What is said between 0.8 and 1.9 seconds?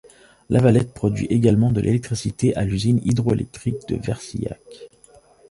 produit également de